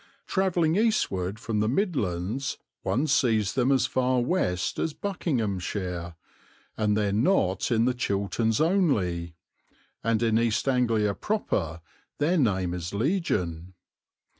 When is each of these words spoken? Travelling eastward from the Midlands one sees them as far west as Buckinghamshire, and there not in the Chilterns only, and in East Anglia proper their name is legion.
Travelling 0.25 0.75
eastward 0.77 1.37
from 1.37 1.59
the 1.59 1.69
Midlands 1.69 2.57
one 2.81 3.05
sees 3.05 3.53
them 3.53 3.71
as 3.71 3.85
far 3.85 4.19
west 4.19 4.79
as 4.79 4.95
Buckinghamshire, 4.95 6.15
and 6.75 6.97
there 6.97 7.13
not 7.13 7.69
in 7.71 7.85
the 7.85 7.93
Chilterns 7.93 8.59
only, 8.59 9.35
and 10.03 10.23
in 10.23 10.39
East 10.39 10.67
Anglia 10.67 11.13
proper 11.13 11.81
their 12.17 12.39
name 12.39 12.73
is 12.73 12.95
legion. 12.95 13.75